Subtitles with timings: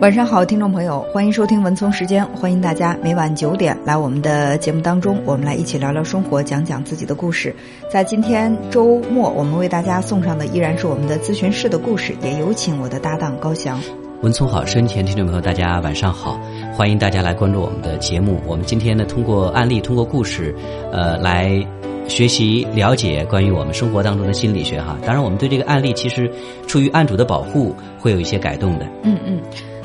[0.00, 7.54] 晚上好，听众朋友，欢迎收听文聪时间，欢迎大家每晚九点来我们的节目当中，我们来一起聊聊生活，讲讲自己的故事。
[7.90, 13.78] 在今天周末，我们为大家送上的依然是我们的咨询室的故事，也有请我的搭档高翔。
[14.22, 16.40] 文聪好，收音前听众朋友，大家晚上好，
[16.72, 18.40] 欢迎大家来关注我们的节目。
[18.46, 20.54] 我们今天呢，通过案例，通过故事，
[20.92, 21.62] 呃，来
[22.08, 24.96] 学习了解关于我们生活当中的心理学哈。
[25.04, 26.32] 当然，我们对这个案例其实
[26.66, 28.86] 出于案主的保护，会有一些改动的。
[29.02, 29.38] 嗯嗯。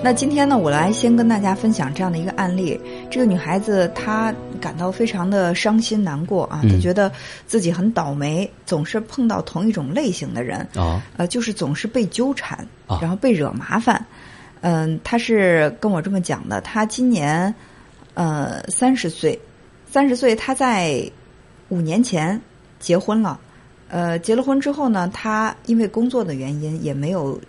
[0.03, 2.79] 那今天呢，我来先跟大家分享这样的一个案例。
[3.09, 4.31] 这个女孩子她
[4.61, 7.11] 感到非常的伤心难过啊，她觉得
[7.47, 12.67] 自己很倒霉，总是碰到同一种类型的人啊，呃，就是总是被纠缠，
[13.01, 14.05] 然后被惹麻烦。
[14.61, 16.61] 嗯，她是跟我这么讲的。
[16.61, 17.51] 她今年
[18.13, 19.39] 呃三十岁，
[19.89, 21.03] 三十岁，她在
[21.69, 22.39] 五年前
[22.79, 23.39] 结婚了。
[23.89, 27.41] 呃，结了婚之后呢，她因为工作的原因也没有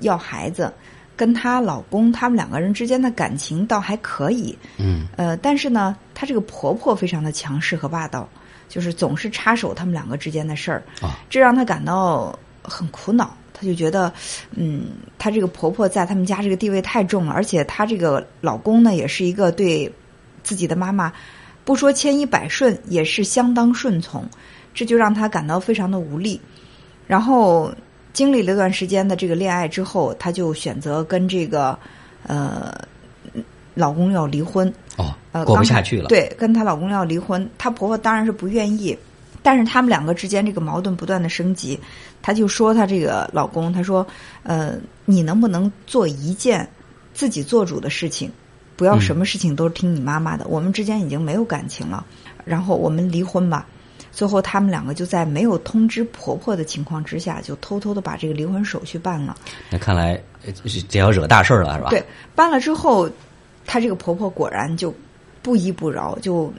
[0.00, 0.72] 要孩子。
[1.20, 8.26] 跟她老公，他们两个人之间的感情倒还可以，嗯，呃，但是呢，她这个婆婆非常的强势和霸道，
[8.70, 13.36] 就是总是插手他们两个之间的事儿，啊，这让她感到很苦恼。
[13.52, 14.10] 她就觉得，
[14.52, 14.86] 嗯，
[15.18, 19.92] 她这个婆婆在他们家这个地位太重了，而且她这个老公呢，也是一个对
[20.42, 21.12] 自己的妈妈
[21.66, 24.26] 不说千依百顺，也是相当顺从，
[24.72, 26.40] 这就让她感到非常的无力，
[27.06, 27.70] 然后。
[28.12, 31.78] 经历了一段时间的这个恋爱之后，她就选择跟这个
[32.26, 32.72] 呃
[33.74, 34.72] 老公要离婚。
[34.96, 36.08] 哦，过不下去了。
[36.08, 38.96] 对，跟她老公要离婚，她婆婆当然是不愿意，
[39.42, 41.78] 但是他们两个之间这个矛盾不断的升级。
[42.20, 44.06] 她就说她这个老公，她说
[44.42, 44.74] ：“呃，
[45.06, 46.68] 你能不能做一件
[47.14, 48.30] 自己做主的事情，
[48.76, 50.46] 不要什么事情都是听你妈妈的？
[50.48, 52.04] 我们之间已经没有感情了，
[52.44, 53.66] 然后我们离婚吧。”
[54.12, 59.36] 最后，他们两个就在没有通知婆婆的情况之下，就偷偷的把这个离婚手续办了。
[59.70, 60.20] 那看来
[60.88, 61.90] 这要惹大事了，是吧？
[61.90, 62.04] 对，
[62.34, 63.08] 办了之后，
[63.64, 64.92] 她这个婆婆果然就
[65.42, 66.52] 不依不饶，就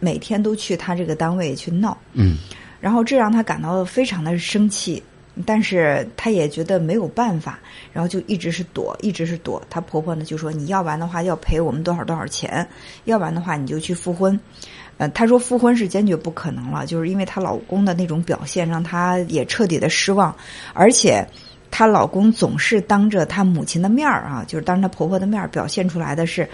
[0.00, 1.96] 每天都去她这个单位去闹。
[2.14, 2.36] 嗯，
[2.80, 5.00] 然后这让她感到非常的生气，
[5.46, 7.60] 但是她也觉得没有办法，
[7.92, 9.62] 然后就一直是躲，一直是躲。
[9.70, 12.66] 她婆婆呢就说：“你要不然的话要赔我们多少多少钱，
[13.04, 14.38] 要不然的话你就去复婚。”
[15.02, 20.32] 呃，她说复婚是坚决不可能了，就是因为她老公的那种表现让她也彻底的失望，
[20.74, 21.26] 而且
[21.72, 26.48] 她老公总是当着她母亲的面儿啊，就是当着她婆婆的面儿表现出来的是，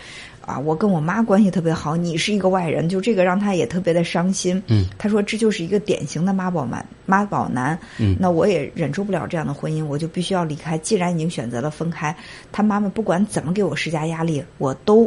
[0.46, 4.62] 啊，我跟我妈关系特别好，你是一个外人，就这个让她也特别的伤心。
[4.68, 7.78] 嗯，她说这就是一个典型的妈宝男，妈宝男。
[7.98, 10.78] 嗯，那我也忍受不了这样的婚姻，我就必须要离开。
[10.78, 12.16] 既然已经选择了分开，
[12.50, 15.06] 她妈妈不管怎么给我施加压力，我都。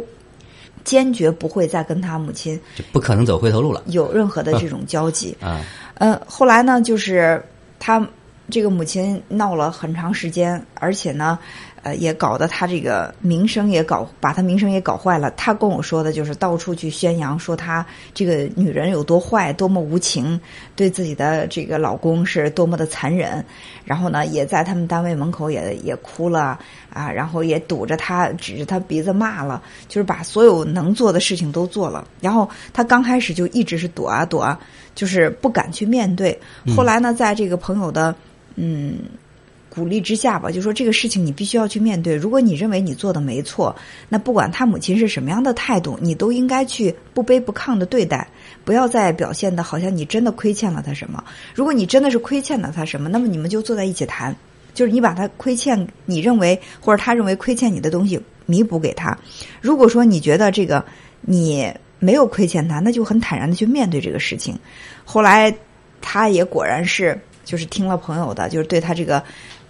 [0.84, 5.60] 坚决不会再跟他母亲，就不可能走回头路了，有任何的这种交集啊。
[5.94, 7.42] 呃，后来呢，就是
[7.78, 8.06] 他
[8.50, 11.38] 这个母亲闹了很长时间，而且呢。
[11.82, 15.28] 呃，也搞得他这个名声也搞，把他名声也搞坏了。
[15.32, 17.84] 他跟我说的就是到处去宣扬，说他
[18.14, 20.40] 这个女人有多坏，多么无情，
[20.76, 23.44] 对自己的这个老公是多么的残忍。
[23.84, 26.56] 然后呢，也在他们单位门口也也哭了
[26.88, 32.06] 啊，然后也堵着他，指着他鼻子骂了，就是把所有能做的事情都做了。
[32.20, 34.56] 然后他刚开始就一直是躲啊躲啊，
[34.94, 36.40] 就是不敢去面对。
[36.76, 38.14] 后来呢，在这个朋友的
[38.54, 38.98] 嗯。
[39.74, 42.14] 鼓励之下吧，就说这个事情你必须要去面对。
[42.14, 43.74] 如果你认为你做的没错，
[44.06, 48.28] 那不管他母亲是什么样的态度，你都应该去不卑不亢的对待，
[48.66, 51.24] 不要再表现的好像你真的亏欠了他什么。
[51.54, 54.36] 如果你真的是亏欠了他什么，那么你们就坐在一起谈，
[54.74, 59.16] 就是你把他亏欠你认为或者他认为亏欠你的东西弥补给他。
[59.62, 60.84] 如果说你觉得这个
[61.22, 64.54] 你没有亏欠他，那就很坦然的去面对这个事情。
[65.02, 65.54] 后来
[66.02, 69.24] 他也果然是就是听了朋友的，就是对他这个。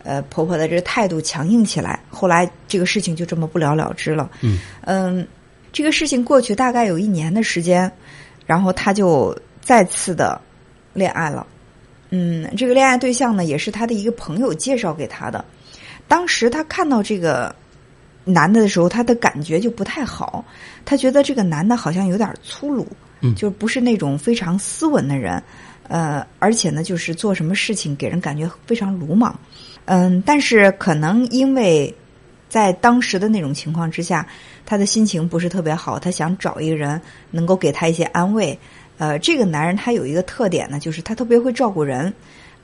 [0.05, 4.31] 呃，婆婆的这个态度强硬起来，后来这个事情就这么不了了之了。
[4.41, 5.27] 嗯嗯，
[5.73, 7.91] 这个事情过去大概有一年的时间，
[8.47, 10.41] 然后她就再次的
[10.93, 11.47] 恋爱了。
[12.11, 15.45] 嗯，这个恋爱对象呢，也是她的一个朋友介绍给她的。
[16.09, 17.55] 当时她看到这个
[18.25, 20.45] 男的的时候，她的感觉就不太好，
[20.85, 22.87] 她觉得这个男的好像有点粗鲁，
[23.21, 25.43] 嗯，就不是那种非常斯文的人。
[25.89, 29.39] 呃，而且呢，就是做什么事情给人感觉非常鲁莽。
[29.85, 31.93] 嗯，但是可能因为
[32.49, 34.27] 在当时的那种情况之下，
[34.65, 37.01] 他的心情不是特别好，他想找一个人
[37.31, 38.57] 能够给他一些安慰。
[38.99, 42.15] 呃，这个男人他有一个特点呢，就是他特别会照顾人，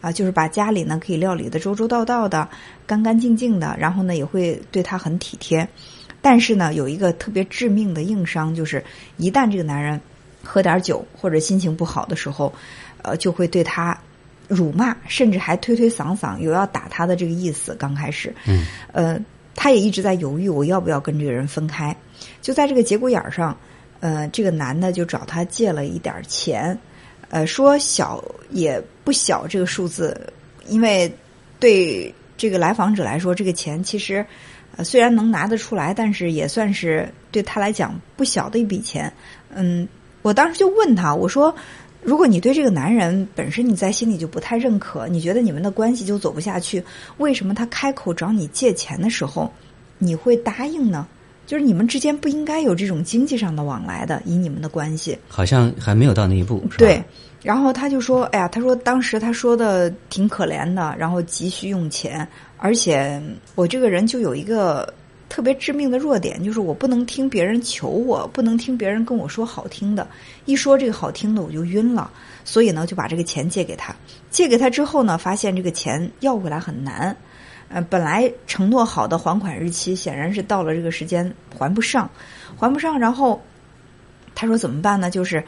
[0.01, 2.49] 啊，就是把家里呢可以料理的周周到到的、
[2.87, 5.67] 干干净净的，然后呢也会对他很体贴。
[6.23, 8.85] 但是呢，有一个特别致命的硬伤，就是
[9.17, 10.01] 一旦这个男人
[10.45, 12.53] 喝点酒或者心情不好的时候，
[13.03, 13.99] 呃，就会对他。
[14.49, 17.77] 辱骂，甚至还推推搡搡，有要打他的这个意思。
[17.79, 19.21] 刚开始，嗯，呃，
[19.55, 21.95] 他也一直在犹豫，我要不要跟这个人分开。
[22.41, 23.55] 就在这个节骨眼儿上，
[24.01, 26.77] 呃，这个男的就找他借了一点钱，
[27.29, 30.19] 呃，说小也不小这个数字，
[30.67, 31.13] 因为
[31.61, 34.25] 对这个来访者来说，这个钱其实
[34.77, 39.13] 呃虽然能拿得出来，但是也算是对他来讲不小的一笔钱。
[39.55, 39.87] 嗯，
[40.23, 41.55] 我当时就问他，我说。
[42.03, 46.83] 如果你对这个男人本身你在心里就不太认可，你觉得你们的关系就走不下去，
[47.19, 49.53] 为什么他开口找你借钱的时候，
[49.99, 51.07] 你会答应呢？
[51.47, 56.63] 就是你们之间不应该有这种经济上的往来的，以你们的关系，好像还没有到那一步。
[56.77, 57.03] 对，
[57.43, 62.27] 然后他就说：“哎呀，他说当时他说的挺可怜的，然后急需用钱，
[62.59, 63.21] 而且
[63.55, 64.93] 我这个人就有一个。”
[65.29, 70.09] 特别致命的弱点就是我不能听别人求我，不能听别人跟我说好听的，
[70.47, 72.11] 一说这个好听的我就晕了，
[72.45, 73.95] 所以呢就把这个钱借给他。
[74.31, 77.15] 借给他之后呢，发现这个钱要回来很难。
[77.69, 82.11] 呃，本来承诺好的还款日期，显然是到了这个时间还不上，
[82.57, 82.99] 还不上。
[82.99, 83.39] 然后
[84.35, 85.11] 他说怎么办呢？
[85.11, 85.45] 就是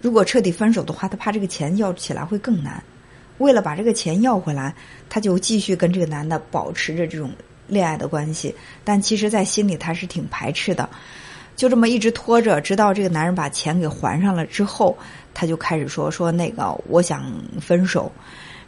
[0.00, 2.82] 如果彻底分手的话，他怕这个钱要起来会更难。
[3.36, 4.74] 为了把这个钱要回来，
[5.10, 7.30] 他就继续跟这个男的保持着这种。
[7.66, 10.88] 恋爱的关系，但其实，在心里他是挺排斥的。
[11.56, 14.96] 就这么一直拖着，直到这个男人把钱给还上了之后，
[15.32, 17.24] 他就开始说：“说那个，我想
[17.60, 18.10] 分手。”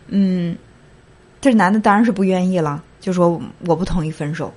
[0.06, 0.56] 嗯，
[1.40, 4.54] 这男的当然是不愿意了，就说：“我不同意分手。”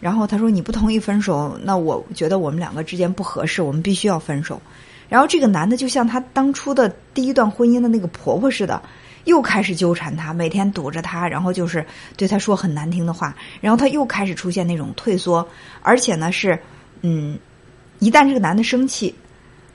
[0.00, 4.60] 然后他说：“你不同意分手，那我觉得我们两个之间不合适，我们必须要分手。”
[5.08, 8.82] 然后这个男的就像他当初的第一段婚姻的那个婆婆似的。
[9.30, 11.86] 又开始纠缠他，每天堵着他，然后就是
[12.16, 15.46] 对他说很难听的话，然后他又开始出现那种退缩，
[15.82, 16.58] 而且呢是，
[17.02, 17.38] 嗯，
[18.00, 19.14] 一旦这个男的生气，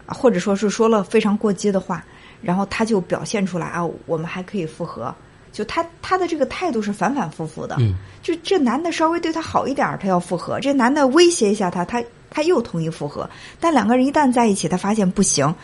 [0.06, 2.04] 或者说是说了非常过激的话，
[2.42, 5.16] 然后他就表现出来啊，我们还可以复合，
[5.52, 7.78] 就他他的这个态度是反反复复的，
[8.22, 13.30] 就这男的稍微对他好一点，他要复合；这男的威胁一下他，他他又同意复合。
[13.60, 15.56] 但两个人一旦在一起，他发现不行。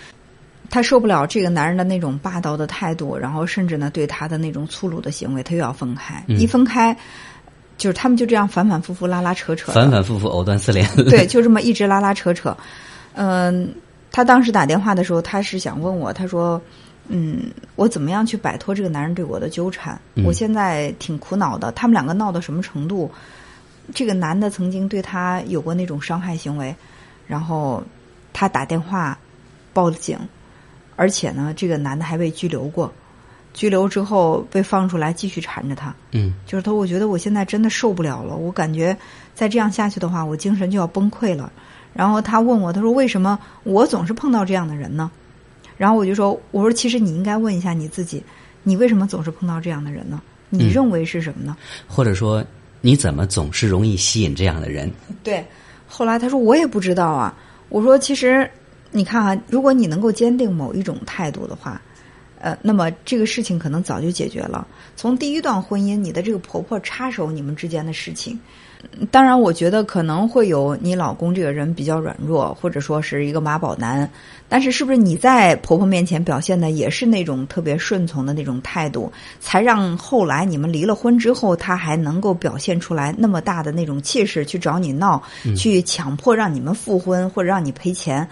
[0.72, 6.24] 他受不了这个男人的那种霸道的态度，然后甚至呢对他的那种粗鲁的行为，他又要分开。
[6.30, 6.96] 一分开，
[7.78, 10.88] 就是他们就这样反反复复拉拉扯扯，反反复复藕断丝连。
[11.10, 12.56] 对，就这么一直拉拉扯扯。
[13.16, 13.76] 嗯，
[14.14, 16.60] 她当时打电话的时候，她是想问我，她说
[17.10, 20.00] ：“嗯，我怎么样去摆脱这个男人对我的纠缠？
[20.24, 21.70] 我现在挺苦恼的。
[21.74, 23.12] 他们两个闹到什么程度？
[23.94, 26.74] 这个男的曾经对她有过那种伤害行为，
[27.28, 27.84] 然后
[28.32, 29.18] 她打电话
[29.74, 30.18] 报了警。”
[30.96, 32.92] 而且呢，这个男的还被拘留过，
[33.54, 35.94] 拘留之后被放出来继续缠着他。
[36.12, 38.96] 嗯，就是他，我觉得我现在真的受不了了，我感觉
[39.34, 41.52] 再这样下去的话，我精神就要崩溃了。
[41.94, 45.10] 然后他问我，他说为什么我总是碰到这样的人呢？
[45.78, 48.24] 然后我就说，我说其实你应该问一下你自己，
[48.64, 50.22] 你为什么总是碰到这样的人呢？
[50.50, 51.58] 你认为是什么呢？
[51.88, 52.44] 或者说
[52.82, 54.92] 你怎么总是容易吸引这样的人？
[55.24, 55.44] 对，
[55.88, 57.36] 后来他说我也不知道啊。
[57.70, 58.50] 我说其实。
[58.92, 61.82] 你看啊，如果你能够坚定某一种态度的话，
[62.40, 64.68] 呃，那么这个事情可能早就解决了。
[64.96, 68.40] 从第一段婚姻，你的这个婆婆插手你们之间的事情，
[69.12, 74.10] 当然，我觉得可能会有你老公这个人比较软弱，或者说是一个妈宝男。
[74.50, 85.22] 但是，是不是你在婆婆面前表现的也是那种特别顺从的那种态度，才让后来你们离了婚之后，他还能够表现出来那么大的那种气势去找你闹，
[85.56, 88.28] 去强迫让你们复婚或者让你赔钱？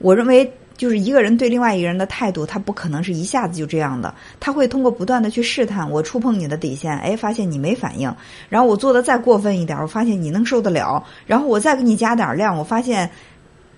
[0.00, 4.14] 我认为，就是一个人对另外一个人的态度，他不可能是一下子就这样的。
[4.38, 8.14] 他会通过不断的去试探，我触碰你的底线，哎，发现你没反应，
[8.48, 13.10] 然后我做的再过分一点，我发现你能受得了，然后我再给你加点量，我发现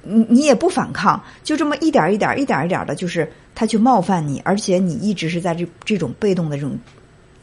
[0.02, 6.78] 你你也不反抗，就这么一点一点、一点一点的，就是他去冒犯你，而且你一直是在这这种被动的这种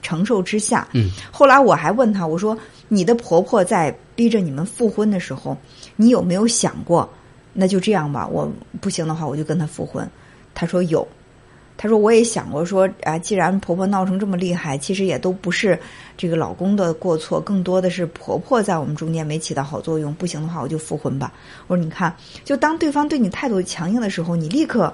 [0.03, 0.88] 承受之下。
[0.93, 1.10] 嗯。
[1.31, 2.55] 后来我还问他，我说
[2.88, 5.57] 你的婆婆在逼着你们复婚的时候，
[5.96, 7.12] 你有没有想过？
[7.60, 8.48] 那就这样吧，我
[8.80, 10.08] 不行的话，我就跟他复婚。
[10.54, 11.08] 他说有，
[11.76, 15.80] 他说我也想过说啊，既然婆婆闹成这么厉害，其实也都不是
[16.16, 20.14] 这个老公的过错，更多的是婆婆在我们中间没起到好作用。
[20.14, 21.34] 不行的话，我就复婚吧。
[21.66, 24.94] 我说你看，就当对方对你态度强硬的时候，你立刻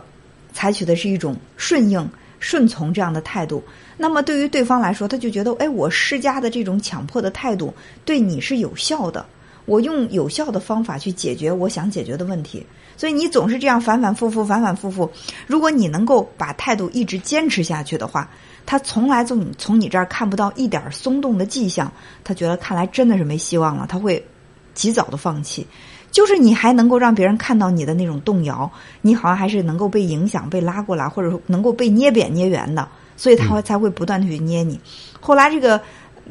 [0.53, 3.61] 采取的是一种顺应、顺从这样的态度。
[3.97, 7.73] 那么对于对方来说，他就觉得哎，我施加的这种强迫的态度
[8.05, 9.25] 对你是有效的。
[9.65, 12.65] 我用有效的方法去解决我想解决的问题，
[12.97, 15.09] 所以你总是这样反反复复、反反复复。
[15.47, 18.29] 如果你能够把态度一直坚持下去的话，
[18.65, 21.91] 他从来从从你这儿看不到一点松动的迹象，
[22.23, 24.25] 他觉得看来真的是没希望了，他会
[24.73, 25.65] 及早的放弃。
[26.11, 28.69] 就是你还能够让别人看到你的那种动摇，
[29.01, 34.79] 你好像还是能够被影响、被拉过来，或者说能够被捏扁、捏圆的，所以他会才会不断的去捏你。
[35.19, 35.81] 后来这个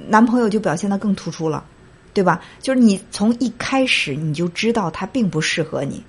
[0.07, 1.65] 男朋友就表现的更突出了。
[2.15, 2.41] 对吧？
[2.61, 6.03] 就是你从一开始你就知道他并不适合你，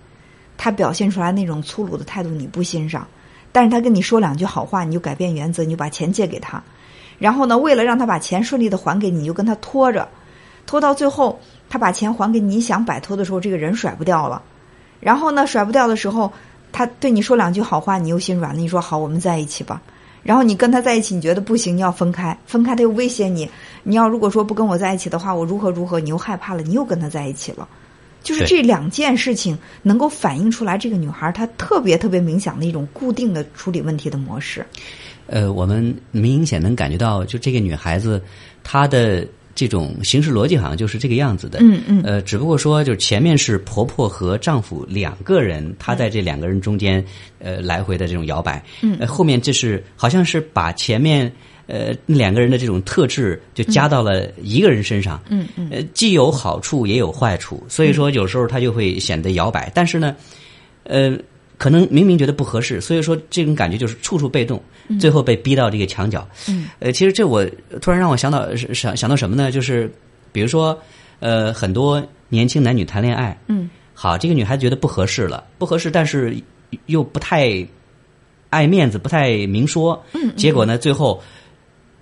[0.58, 3.08] 他表现出来那种粗鲁的态度你不欣赏，
[3.52, 6.62] 但是他跟你说两句好话，你就改变原则，你就把钱借给他，
[7.20, 10.08] 然后呢，为了让他把钱顺利的还给你，你就跟他拖着，
[10.66, 14.42] 拖到最后他把钱还给你，你想摆脱的时候，这个人甩不掉了，
[15.00, 16.32] 然后呢，甩不掉的时候，
[16.72, 19.82] 他对你说两句好话，你又心软了，你说好，我们在一起吧。
[20.24, 23.48] 然后你跟他在一起，你觉得不行，你要分开，分开他又威胁你，
[23.84, 27.68] 你要如果说不跟我在一起的话，我如何如何，你又害怕了，你又跟他在一起了，
[28.24, 34.66] 就是这两件事情能够反映出来这个女孩她特别特别明显的一种固定的处理问题的模式。
[35.28, 38.22] 呃，我们明显能感觉到，就这个女孩子
[38.64, 39.28] 她的。
[39.56, 47.04] 这种形式逻辑好像就是这个样子的，嗯嗯，呃，只不过说，就是前面是婆婆和丈夫两个人，她在这两个人中间，
[47.40, 51.32] 呃，来回的这种摇摆，嗯，后面就是好像是把前面
[51.68, 60.16] 呃两个人的这种特质就加到了一个人身上，嗯嗯，呃，既有好处也有坏处，所以说有时候他就会显得摇摆，但是呢，
[60.84, 61.18] 呃。
[61.58, 64.62] 可能明明觉得不合适，所以说这种感觉就是处处被动，
[65.00, 66.28] 最后被逼到这个墙角。
[66.50, 67.46] 嗯，呃，其实这我
[67.82, 69.52] 突然让我想到想想到什么呢？
[69.52, 69.90] 就是
[70.32, 70.78] 比如说，
[71.20, 76.36] 呃，很多年轻男女谈恋爱，嗯，好，这个女孩子觉得不合适了，不合适，但是
[76.88, 77.66] 又不太
[78.50, 81.22] 爱面子，不太明说，嗯，结果呢，最后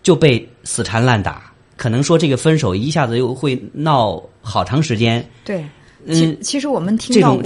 [0.02, 5.64] 就被死缠烂打，可能说这个分手一下子又会闹好长时间，对。
[6.08, 7.44] 其其实我们听到过，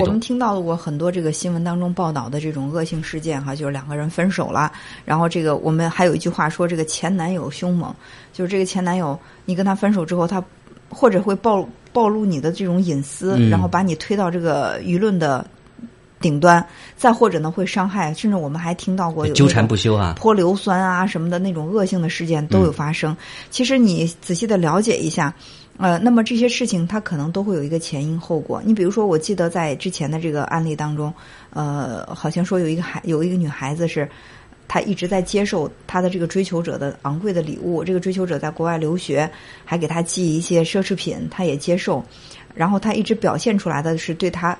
[0.00, 4.72] 我们听到过很多这个新闻当中报道的这种恶性事件哈，就是两个人分手了，
[5.04, 7.94] 然后这个我们还有一句话说，这个前男友凶猛，
[8.32, 10.42] 就是这个前男友，你跟他分手之后，他
[10.88, 15.46] 或者会暴暴露你的这种隐私，然后把你推到这个舆论的
[16.20, 23.16] 顶端，再或者呢会伤害，甚至我们还听到过有纠缠不休啊，泼硫酸啊什么的那种恶性的事件都有发生。
[23.50, 25.32] 其实你仔细的了解一下。
[25.76, 28.62] 呃，那么这些事情它可能都会有一个前因后果。
[28.64, 31.12] 你比如说，我记得在之前的这个案例当中，
[31.50, 34.08] 呃，好像说有一个孩有一个女孩子是，
[34.68, 37.82] 她一直在接受她的这个追求者的昂贵的礼物。
[37.82, 39.28] 这个追求者在国外留学，
[39.64, 42.04] 还给她寄一些奢侈品，她也接受。
[42.54, 44.56] 然后她一直表现出来的是对她。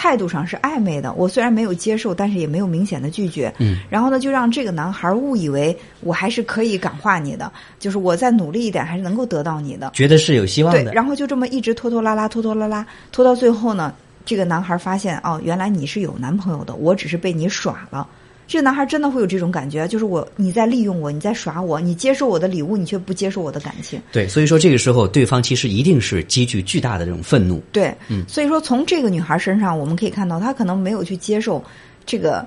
[0.00, 3.52] 态度上是暧昧的，我虽然没有接受，但是也没有明显的拒绝。
[3.58, 10.84] 嗯，然后呢，就让这个男孩误以为我还是可以感化你的，就是我再努力一点，还是能够得到你的，觉得是有希望的。
[10.84, 13.92] 对，然后就这么一直拖拖拉拉，拖拖拉拉，拖到最后呢，
[14.24, 18.08] 这个男孩发现哦，原来你是有男朋友的，我只是被你耍了。
[18.50, 24.02] 这个男孩真的会有这种感觉，就是我你在利用我，你在耍我，你接受我的礼物，你却不接受我的感情。
[24.10, 27.62] 对，所以说这个时候，对方其实一定是积聚巨大的这种愤怒。
[27.70, 31.62] 对，嗯，所以说从这个女孩身上，我们可以看到，她可能没有去接受
[32.04, 32.44] 这个。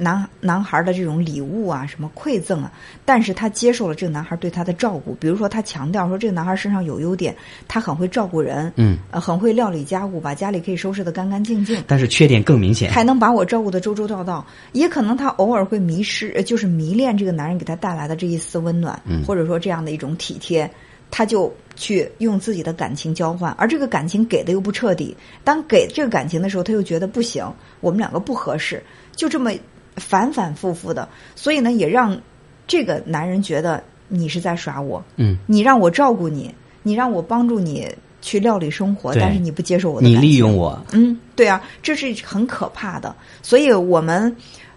[0.00, 2.72] 男男孩的这种礼物啊，什么馈赠啊，
[3.04, 7.34] 但是他接受了这个男孩对他的照顾，比如说他强调说这个男孩身上有优点，
[7.66, 20.70] 他很会照顾人，嗯，呃，很会料理家务，把家里可以收拾得干干净净，但是缺点更明显，还能把我照顾得周周到到，也可能他偶尔会迷失，就是迷恋这个男人给他带来的这一丝温暖，嗯，或者说这样的一种体贴，
[21.10, 27.44] 他就去用自己的感情交换，而这个感情给的又不彻底，当给这个感情的时候，他又觉得不行，
[27.80, 28.80] 我们两个不合适，
[29.16, 29.50] 就这么。
[29.98, 32.18] 反反复复的，所以呢，也让
[32.66, 35.02] 这个男人觉得你是在耍我。
[35.16, 37.88] 嗯，你让我照顾你，你让我帮助你
[38.20, 40.80] 去料理生活，但是你不接受我的，你利用我。
[40.92, 43.14] 嗯，对啊，这是很可怕的。
[43.42, 44.34] 所以我们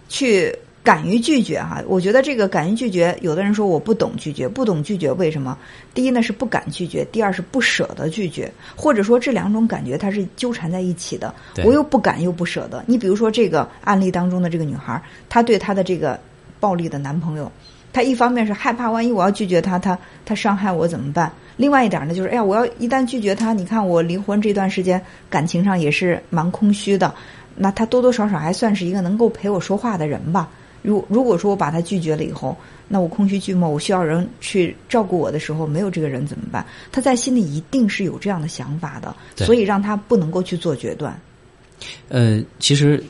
[0.10, 0.54] 去。
[0.84, 5.56] 敢于拒绝哈，我觉得这个敢于拒绝，有的人说我不懂拒绝，不懂拒绝为什么？
[5.94, 11.34] 第一呢是不敢拒绝，第二是不舍得拒绝，或者说这两种感觉它是纠缠在一起的。
[11.64, 12.84] 我又不敢又不舍得。
[12.88, 16.20] 你比如说这个案例当中的这个女孩，她对她的这个
[16.60, 17.52] 暴力的男朋友，
[17.94, 19.96] 她一方面是害怕，万一我要拒绝他，他
[20.26, 21.32] 他伤害我怎么办？
[21.58, 27.14] 另外一点呢，就是哎呀，我要一旦拒绝他，你看我离婚这段时间感情上也是蛮空虚的，
[27.56, 30.50] 那他多多少少还算是一个能够陪我说话的人吧。
[30.82, 32.58] 如如果说我把他拒绝了以后，
[32.88, 36.66] 那我空虚寂寞，我需要人去照顾我的时候，没有这个人怎么办？
[36.92, 41.20] 他在心里一定是有这样的想法的，所以让他不能够去做决断。
[42.10, 43.04] 呃，其实。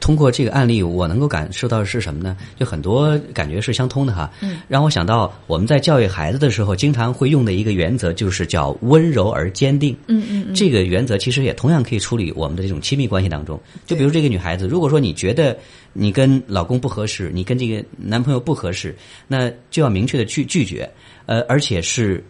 [0.00, 2.36] 通过这个案例，我能够感受到的是什么呢？
[2.56, 4.30] 就很多感觉是相通的哈。
[4.40, 9.96] 嗯，让我想到我们在教育孩子的时候，经常会用的一个原则，就是叫温柔而坚定。
[10.06, 10.54] 嗯嗯嗯。
[10.54, 13.60] 这个原则其实也同样可以处理我们的这种亲密关系当中。
[13.86, 15.56] 就比如这个女孩子，如果说你觉得
[15.92, 20.88] 你跟老公不合适，你跟这个男朋友不合适，那就要明确的去拒绝，
[21.26, 22.24] 呃，而且是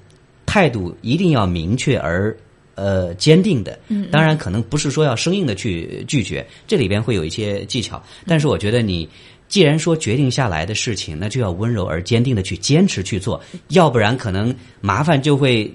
[0.46, 2.36] 态度一定要明确而。
[2.78, 3.76] 呃，坚定的，
[4.12, 8.00] 当然可能不是说要生硬的去拒绝，这里边会有一些技巧。
[8.24, 9.08] 但是我觉得你
[9.48, 15.68] 既然说决定下来的事情，那就要温柔而坚定的去坚持去做，要不然可能麻烦就会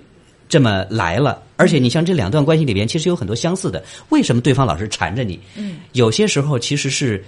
[0.47, 1.43] 这么来了。
[1.57, 3.83] 而且你像这两段关系里边，其实有很多相似的。
[4.07, 5.37] 为什么对方老是缠着你？
[5.57, 7.21] 嗯，有些时候其实是，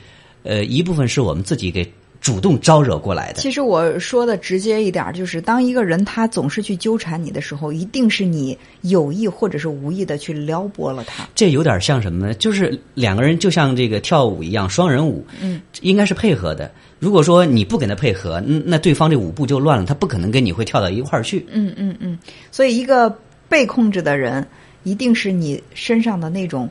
[0.43, 1.85] 呃，一部分是我们自己给。
[2.25, 3.39] 主动招惹过来的。
[3.39, 11.29] 其实我说的直接一点，就是当一个人他总是去纠缠你的时候，一定是你有意或者是无意的去撩拨了他。
[11.35, 12.33] 这有点像什么呢？
[12.33, 16.71] 就是两个人就像这个跳舞一样，双人舞，嗯，应该是配合的。
[16.97, 21.45] 如果说你不跟他配合，那对方这舞步就乱了，他不可能跟你会跳到一块儿去。
[21.51, 22.17] 嗯嗯嗯。
[22.49, 23.15] 所以，一个
[23.47, 24.43] 被控制的人，
[24.81, 26.67] 一定是你身上的那种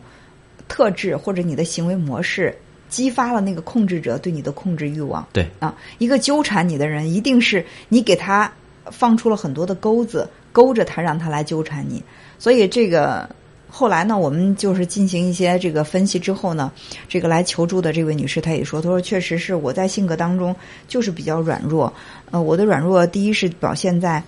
[0.67, 2.53] 特质或者你的行为模式。
[2.95, 5.27] 激发了那个控制者对你的控制欲望。
[5.33, 8.53] 对啊，一个纠缠你的人，一定是你给他
[8.93, 12.01] 放出了很多的钩子，勾着他，让他来纠缠你。
[12.39, 13.29] 所以这个
[13.69, 16.71] 后来呢，我们就是进行一些这个分析之后呢，
[17.09, 20.55] 这个来求助的这位女士，她也说，她说确实是我在性格当中
[20.87, 21.93] 就是比较软弱。
[22.31, 24.23] 呃，我的软弱第一是表现在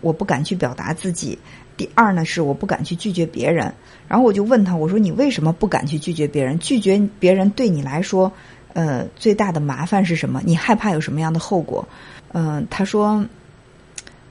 [0.00, 1.38] 我不敢去表达自己。
[1.76, 3.72] 第二呢，是我不敢去拒绝别人。
[4.08, 6.58] 然后我就问他，我说你为什么不敢去拒绝别人？
[6.58, 8.32] 拒绝别人对你来说，
[8.72, 10.40] 呃，最大的麻烦是什么？
[10.44, 11.86] 你害怕有什么样的后果？
[12.32, 13.24] 嗯，他说，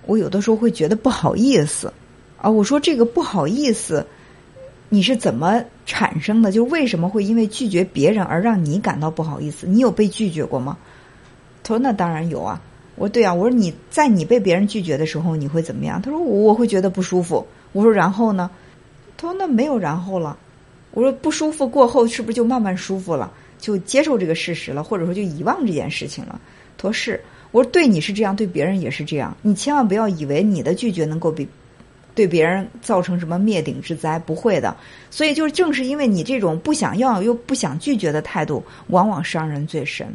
[0.06, 1.92] 我有的时候会觉得不好意思。
[2.42, 4.06] 啊，我说这个不好意思，
[4.90, 6.52] 你是怎么产生的？
[6.52, 9.68] 就为什么会因为拒绝别人而让你感到不好意思？
[9.68, 10.78] 你有被拒绝过吗？
[11.64, 12.62] 他说那当然有啊。
[12.96, 16.02] 我说对啊，我说你在你被别人拒绝的时候你会怎么样？
[16.02, 17.46] 他说我我会觉得不舒服。
[17.74, 18.50] 我说然后呢？
[19.18, 20.38] 他说那没有然后了。
[20.92, 23.32] 我说不舒服过后是不是就慢慢舒服了？
[23.60, 26.40] 就接受这个事实了，或者说就遗忘这件事情了？
[26.78, 27.22] 他说是。
[27.52, 29.36] 我说对你是这样，对别人也是这样。
[29.42, 31.48] 你千万不要以为你的拒绝能够比
[32.14, 34.76] 对别人造成什么灭顶之灾，不会的。
[35.10, 40.14] 所以就是正是因为你这种不想要又不想拒绝的态度，往往伤人最深。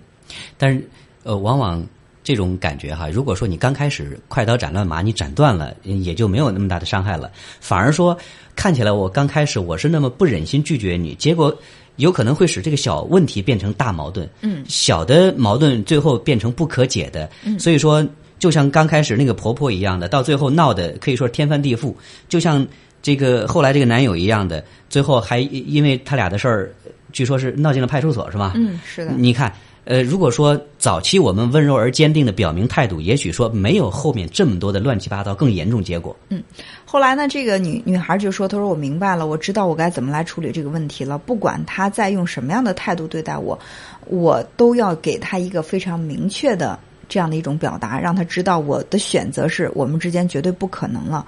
[0.58, 0.86] 但是
[1.24, 1.86] 呃，往往。
[2.22, 7.30] 这种感觉哈，如果说你刚开始快刀斩乱麻，你斩断了，也就没有那么大的伤害了。
[7.60, 8.16] 反而说，
[8.54, 11.56] 看起来我刚开始我是那么不忍心拒绝你，结果
[11.96, 14.28] 有可能会使这个小问题变成大矛盾。
[14.42, 17.28] 嗯，小的矛盾最后变成不可解的。
[17.42, 18.06] 嗯，所以说，
[18.38, 21.94] 就像刚开始那个婆婆一样的，到最后闹的可以说天翻地覆。
[22.28, 22.66] 就像
[23.00, 26.74] 这个后来这个男友一样的，最后还因为他俩的事儿，
[27.12, 28.52] 据说是闹进了派出所，是吧？
[28.56, 29.12] 嗯，是的。
[29.16, 29.50] 你看。
[29.90, 36.14] 呃，如果说早期我们温柔而坚定的表明态度，也许说没有后面这么多的乱七八糟更严重结果。
[36.28, 36.40] 嗯，
[36.84, 41.18] 后来呢，这个女女孩就说：“她说我明白了，我知道我该怎么来处理这个问题了。
[41.18, 43.58] 不管他在用什么样的态度对待我，
[44.06, 51.26] 我都要给他一个非常明确的这样的一种表达，让他知道我的选择是我们之间绝对不可能了。”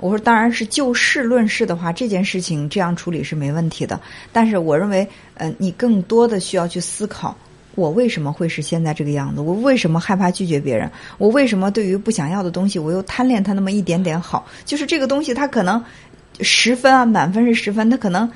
[0.00, 4.00] 我说：“当然是就事论事的话，这件事情这样处理是没问题的。
[4.32, 7.36] 但是我认为，呃，你更多的需要去思考。”
[7.78, 9.40] 我为什么会是现在这个样子？
[9.40, 10.90] 我为什么害怕拒绝别人？
[11.16, 14.44] 我为什么对于不想要的东西，我又贪恋它那么一点点好？
[14.64, 15.80] 就是这个东西，它可能
[16.40, 18.28] 十分啊，满分是十分，它可能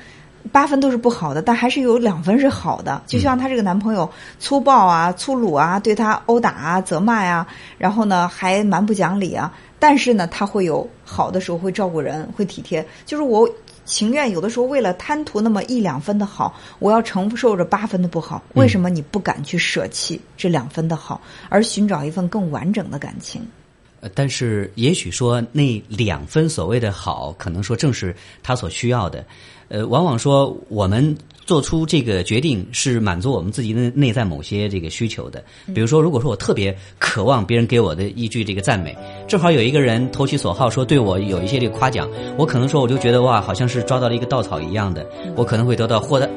[0.53, 3.03] 八分都是不好的，但还是有两分是好的。
[3.05, 7.45] 就像她这个男朋友粗暴啊、粗鲁啊，对她殴打啊、责骂呀，
[7.77, 12.85] 然后呢还蛮不讲理啊，但是呢，他会有好的时候，会照顾人，会体贴。
[13.05, 13.49] 就是我。
[13.85, 18.41] 情愿有的时候为了贪图那么一两分的好，我要承受着八分的不好。
[18.55, 23.41] 为什么你不敢去舍弃这两分的好，而寻找一份更完整的感情？
[24.01, 29.25] 呃，但是也许说那两分所谓的好，可能说正是他所需要的。
[29.69, 31.15] 呃，往往说我们。
[31.45, 38.95] 做出这个决定是满足我们自己的内在某些这个需求的，比如说，如果说我特别渴望别人给我的一句这个赞美，
[39.27, 46.29] 正好有一个人投其所好说对我有一些这个夸奖，我可能说我就觉得哇，好像是抓到了一个稻草一样的，我可能会得到获得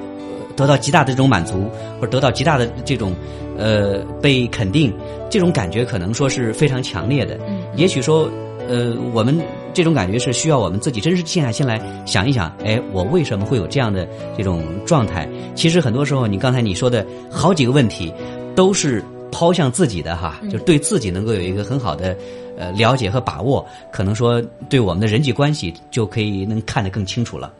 [0.57, 3.14] 得到极大的这种满足，或者得到极大的这种
[3.57, 4.92] 呃被肯定，
[5.31, 7.38] 这种感觉可能说是非常强烈的。
[7.77, 8.29] 也许说
[8.68, 9.40] 呃我们。
[9.76, 15.29] 这种感觉是需要我们自己真是静下心来想一想，哎，我为什么会有这样的这种状态？
[15.55, 18.11] 其实很多时候，你刚才你说的好几个问题，
[18.55, 22.16] 都是抛向自己的哈，就对自己能够有一个很好的
[22.57, 27.52] 呃了解和把握，可能说对我们的人际关系就可以能看得更清楚了。